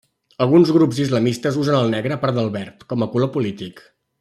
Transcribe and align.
Alguns 0.45 0.71
grups 0.77 1.01
islamistes 1.03 1.59
usen 1.65 1.77
el 1.81 1.93
negre, 1.97 2.13
a 2.15 2.19
part 2.25 2.37
del 2.41 2.51
verd, 2.57 2.83
com 2.95 3.05
a 3.05 3.11
color 3.13 3.31
polític. 3.39 3.87